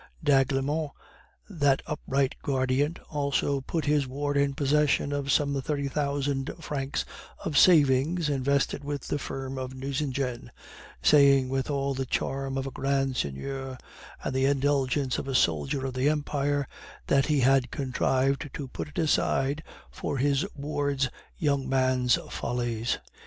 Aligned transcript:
D'Aiglemont, 0.23 0.89
that 1.47 1.83
upright 1.85 2.33
guardian, 2.41 2.97
also 3.11 3.61
put 3.61 3.85
his 3.85 4.07
ward 4.07 4.35
in 4.35 4.55
possession 4.55 5.13
of 5.13 5.31
some 5.31 5.61
thirty 5.61 5.87
thousand 5.87 6.49
francs 6.59 7.05
of 7.45 7.55
savings 7.55 8.27
invested 8.27 8.83
with 8.83 9.09
the 9.09 9.19
firm 9.19 9.59
of 9.59 9.75
Nucingen; 9.75 10.49
saying 11.03 11.49
with 11.49 11.69
all 11.69 11.93
the 11.93 12.07
charm 12.07 12.57
of 12.57 12.65
a 12.65 12.71
grand 12.71 13.15
seigneur 13.15 13.77
and 14.23 14.33
the 14.33 14.45
indulgence 14.45 15.19
of 15.19 15.27
a 15.27 15.35
soldier 15.35 15.85
of 15.85 15.93
the 15.93 16.09
Empire, 16.09 16.67
that 17.05 17.27
he 17.27 17.41
had 17.41 17.69
contrived 17.69 18.49
to 18.55 18.67
put 18.69 18.87
it 18.87 18.97
aside 18.97 19.61
for 19.91 20.17
his 20.17 20.47
ward's 20.55 21.09
young 21.37 21.69
man's 21.69 22.17
follies. 22.31 22.97